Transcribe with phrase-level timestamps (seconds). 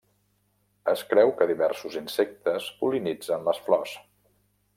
[0.93, 3.95] Es creu que diversos insectes pol·linitzen les flors.